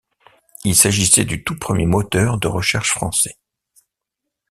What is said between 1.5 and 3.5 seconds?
premier moteur de recherche français.